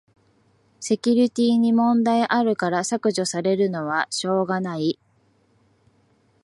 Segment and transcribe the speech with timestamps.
[0.79, 4.97] セキュリティに問題あるから削除されるのはしょうがない